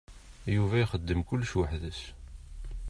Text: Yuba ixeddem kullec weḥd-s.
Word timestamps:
Yuba 0.55 0.75
ixeddem 0.83 1.21
kullec 1.27 1.53
weḥd-s. 1.57 2.01